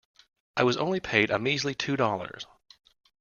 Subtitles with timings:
[0.57, 2.47] I was only paid a measly two dollars.